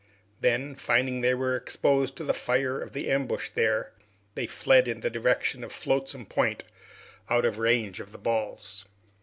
[0.39, 3.91] Then, finding they were exposed to the fire of the ambush there,
[4.33, 6.63] they fled in the direction of Flotsam Point,
[7.29, 8.85] out of range of the balls.